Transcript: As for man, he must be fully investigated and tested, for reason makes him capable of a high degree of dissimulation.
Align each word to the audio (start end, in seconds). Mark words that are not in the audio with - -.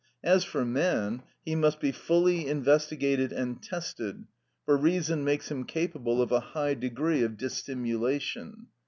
As 0.23 0.43
for 0.43 0.65
man, 0.65 1.21
he 1.45 1.53
must 1.55 1.79
be 1.79 1.91
fully 1.91 2.47
investigated 2.47 3.31
and 3.31 3.61
tested, 3.61 4.25
for 4.65 4.75
reason 4.75 5.23
makes 5.23 5.51
him 5.51 5.63
capable 5.63 6.23
of 6.23 6.31
a 6.31 6.39
high 6.39 6.73
degree 6.73 7.21
of 7.21 7.37
dissimulation. 7.37 8.65